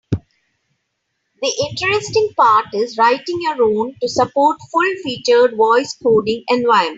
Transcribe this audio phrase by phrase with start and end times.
[1.43, 6.89] The interesting part is writing your own to support a full-featured voice coding environment.